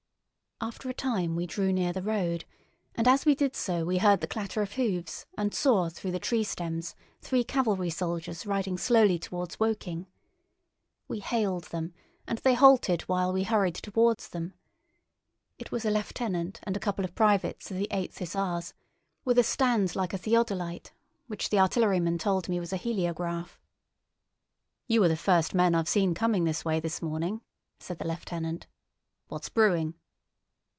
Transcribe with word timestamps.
After 0.63 0.89
a 0.91 0.93
time 0.93 1.35
we 1.35 1.47
drew 1.47 1.73
near 1.73 1.91
the 1.91 2.03
road, 2.03 2.45
and 2.93 3.07
as 3.07 3.25
we 3.25 3.33
did 3.33 3.55
so 3.55 3.83
we 3.83 3.97
heard 3.97 4.21
the 4.21 4.27
clatter 4.27 4.61
of 4.61 4.73
hoofs 4.73 5.25
and 5.35 5.55
saw 5.55 5.89
through 5.89 6.11
the 6.11 6.19
tree 6.19 6.43
stems 6.43 6.93
three 7.19 7.43
cavalry 7.43 7.89
soldiers 7.89 8.45
riding 8.45 8.77
slowly 8.77 9.17
towards 9.17 9.59
Woking. 9.59 10.05
We 11.07 11.19
hailed 11.19 11.63
them, 11.71 11.95
and 12.27 12.37
they 12.37 12.53
halted 12.53 13.01
while 13.09 13.33
we 13.33 13.41
hurried 13.41 13.73
towards 13.73 14.27
them. 14.29 14.53
It 15.57 15.71
was 15.71 15.83
a 15.83 15.89
lieutenant 15.89 16.59
and 16.61 16.77
a 16.77 16.79
couple 16.79 17.05
of 17.05 17.15
privates 17.15 17.71
of 17.71 17.77
the 17.77 17.87
8th 17.91 18.19
Hussars, 18.19 18.75
with 19.25 19.39
a 19.39 19.43
stand 19.43 19.95
like 19.95 20.13
a 20.13 20.17
theodolite, 20.19 20.91
which 21.25 21.49
the 21.49 21.57
artilleryman 21.57 22.19
told 22.19 22.47
me 22.47 22.59
was 22.59 22.71
a 22.71 22.77
heliograph. 22.77 23.59
"You 24.85 25.03
are 25.05 25.09
the 25.09 25.17
first 25.17 25.55
men 25.55 25.73
I've 25.73 25.89
seen 25.89 26.13
coming 26.13 26.43
this 26.43 26.63
way 26.63 26.79
this 26.79 27.01
morning," 27.01 27.41
said 27.79 27.97
the 27.97 28.07
lieutenant. 28.07 28.67
"What's 29.27 29.49
brewing?" 29.49 29.95